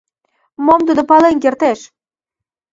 Мом 0.65 0.81
тудо 0.87 1.01
пален 1.09 1.37
кертеш?.. 1.43 1.79